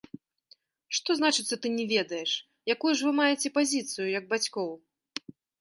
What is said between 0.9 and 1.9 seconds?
Што значыцца, ты не